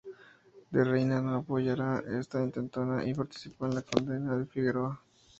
De 0.71 0.83
Reina 0.83 1.21
no 1.21 1.35
apoyara 1.35 2.01
esta 2.19 2.41
intentona 2.41 3.05
y 3.07 3.13
participó 3.13 3.67
en 3.67 3.75
la 3.75 3.83
condena 3.83 4.33
a 4.35 4.43
Figueroa. 4.47 4.99